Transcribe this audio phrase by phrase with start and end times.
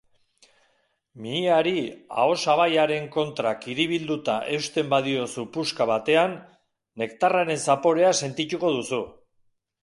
[1.25, 1.73] Mihiari
[2.23, 6.35] aho-sabaiaren kontra kiribilduta eusten badiozu puska batean,
[7.03, 9.03] nektarraren zaporea sentituko duzu.